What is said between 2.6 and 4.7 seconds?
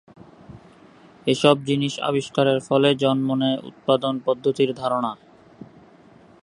ফলে জন্ম নেয় উৎপাদন পদ্ধতির